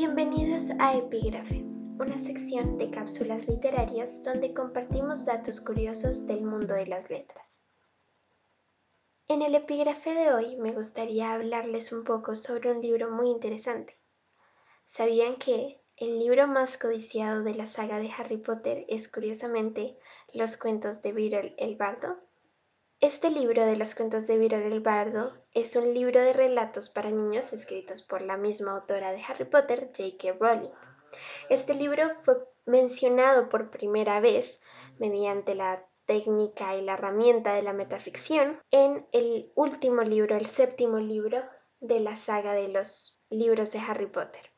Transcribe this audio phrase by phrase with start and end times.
[0.00, 1.64] Bienvenidos a Epígrafe,
[1.98, 7.60] una sección de cápsulas literarias donde compartimos datos curiosos del mundo de las letras.
[9.26, 13.98] En el epígrafe de hoy me gustaría hablarles un poco sobre un libro muy interesante.
[14.86, 19.98] ¿Sabían que el libro más codiciado de la saga de Harry Potter es curiosamente
[20.32, 22.18] Los cuentos de Beedle el Bardo?
[23.00, 27.12] Este libro de los cuentos de Beedle el Bardo es un libro de relatos para
[27.12, 30.32] niños escritos por la misma autora de Harry Potter, J.K.
[30.40, 30.72] Rowling.
[31.48, 34.60] Este libro fue mencionado por primera vez
[34.98, 40.98] mediante la técnica y la herramienta de la metaficción en el último libro, el séptimo
[40.98, 41.44] libro
[41.78, 44.50] de la saga de los libros de Harry Potter.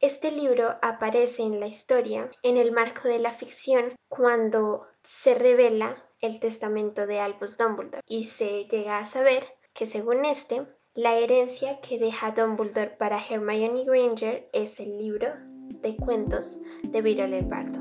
[0.00, 6.08] Este libro aparece en la historia en el marco de la ficción cuando se revela
[6.22, 9.44] el testamento de Albus Dumbledore y se llega a saber
[9.74, 15.34] que según este, la herencia que deja Dumbledore para Hermione Granger es el libro
[15.82, 17.80] de cuentos de Beedle el Bardo.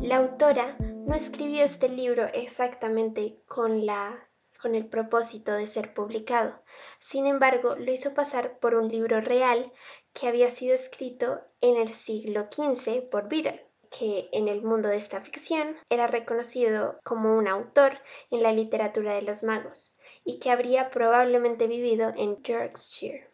[0.00, 4.28] La autora no escribió este libro exactamente con la
[4.60, 6.62] con el propósito de ser publicado.
[7.00, 9.72] Sin embargo, lo hizo pasar por un libro real
[10.12, 14.96] que había sido escrito en el siglo XV por Beadle que en el mundo de
[14.96, 17.98] esta ficción era reconocido como un autor
[18.30, 23.28] en la literatura de los magos y que habría probablemente vivido en Yorkshire.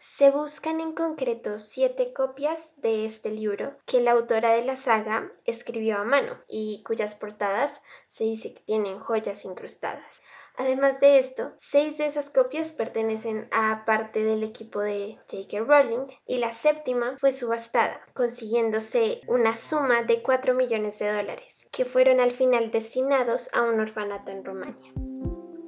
[0.00, 5.32] Se buscan en concreto siete copias de este libro que la autora de la saga
[5.44, 10.22] escribió a mano y cuyas portadas se dice que tienen joyas incrustadas.
[10.58, 15.60] Además de esto, seis de esas copias pertenecen a parte del equipo de J.K.
[15.60, 21.84] Rowling y la séptima fue subastada, consiguiéndose una suma de 4 millones de dólares, que
[21.84, 24.92] fueron al final destinados a un orfanato en Rumania.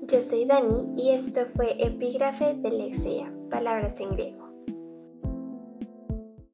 [0.02, 4.49] Yo soy Dani y esto fue Epígrafe de Lexia, palabras en griego.